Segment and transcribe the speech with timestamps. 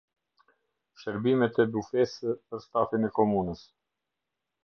[1.01, 3.61] Sherbime te bufes për stafin e komunës